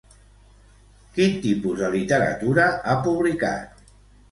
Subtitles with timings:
[1.17, 3.89] Quin tipus de literatura ha publicat?